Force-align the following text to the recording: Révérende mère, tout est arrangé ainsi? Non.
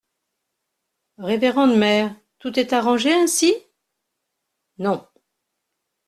Révérende 1.19 1.77
mère, 1.77 2.15
tout 2.39 2.57
est 2.59 2.73
arrangé 2.73 3.13
ainsi? 3.13 3.53
Non. 4.79 5.05